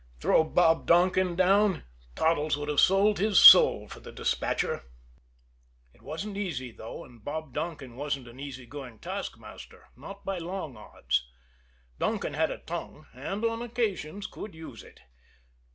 [0.19, 1.83] Throw Bob Donkin down!
[2.15, 4.81] Toddles would have sold his soul for the despatcher.
[5.93, 10.75] It wasn't easy, though; and Bob Donkin wasn't an easy going taskmaster, not by long
[10.75, 11.29] odds.
[11.99, 15.01] Donkin had a tongue, and on occasions could use it.